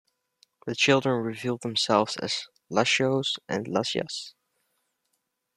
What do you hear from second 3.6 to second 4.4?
Latias.